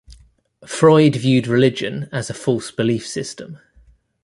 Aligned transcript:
Freud 0.65 1.15
viewed 1.15 1.45
religion 1.45 2.09
as 2.11 2.27
a 2.27 2.33
false 2.33 2.71
belief 2.71 3.05
system. 3.05 3.59